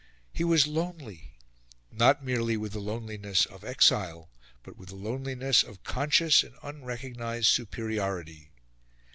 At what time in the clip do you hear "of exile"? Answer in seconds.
3.45-4.31